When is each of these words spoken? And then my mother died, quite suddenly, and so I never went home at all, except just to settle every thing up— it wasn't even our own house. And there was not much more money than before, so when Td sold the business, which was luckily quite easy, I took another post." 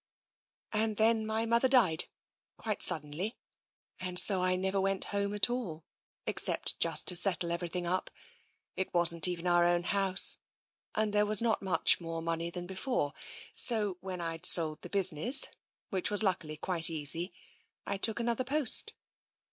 And 0.73 0.97
then 0.97 1.27
my 1.27 1.45
mother 1.45 1.67
died, 1.67 2.05
quite 2.57 2.81
suddenly, 2.81 3.37
and 3.99 4.17
so 4.17 4.41
I 4.41 4.55
never 4.55 4.81
went 4.81 5.03
home 5.13 5.31
at 5.35 5.47
all, 5.47 5.83
except 6.25 6.79
just 6.79 7.07
to 7.09 7.15
settle 7.15 7.51
every 7.51 7.67
thing 7.69 7.85
up— 7.85 8.09
it 8.75 8.91
wasn't 8.95 9.27
even 9.27 9.45
our 9.45 9.63
own 9.63 9.83
house. 9.83 10.39
And 10.95 11.13
there 11.13 11.27
was 11.27 11.39
not 11.39 11.61
much 11.61 12.01
more 12.01 12.23
money 12.23 12.49
than 12.49 12.65
before, 12.65 13.13
so 13.53 13.97
when 14.01 14.17
Td 14.17 14.43
sold 14.43 14.81
the 14.81 14.89
business, 14.89 15.45
which 15.91 16.09
was 16.09 16.23
luckily 16.23 16.57
quite 16.57 16.89
easy, 16.89 17.31
I 17.85 17.97
took 17.97 18.19
another 18.19 18.43
post." 18.43 18.93